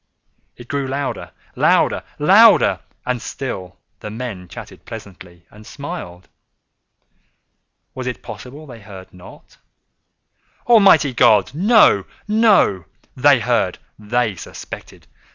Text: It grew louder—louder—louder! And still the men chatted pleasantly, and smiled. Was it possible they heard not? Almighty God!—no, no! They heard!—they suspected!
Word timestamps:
It 0.57 0.67
grew 0.67 0.87
louder—louder—louder! 0.87 2.79
And 3.05 3.21
still 3.21 3.77
the 3.99 4.09
men 4.09 4.47
chatted 4.47 4.83
pleasantly, 4.83 5.45
and 5.51 5.63
smiled. 5.63 6.27
Was 7.93 8.07
it 8.07 8.23
possible 8.23 8.65
they 8.65 8.81
heard 8.81 9.13
not? 9.13 9.57
Almighty 10.65 11.13
God!—no, 11.13 12.05
no! 12.27 12.85
They 13.15 13.41
heard!—they 13.41 14.37
suspected! 14.37 15.05